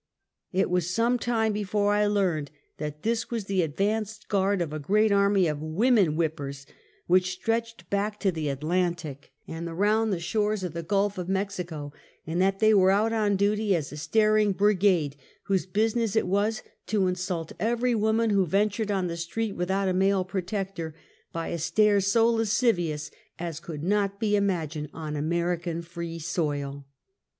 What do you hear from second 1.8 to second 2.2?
I